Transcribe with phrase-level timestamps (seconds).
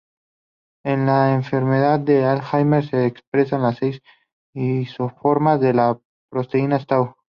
[0.83, 4.01] En la enfermedad de Alzheimer se expresan las seis
[4.55, 5.97] isoformas de las
[6.31, 7.13] proteínas tau.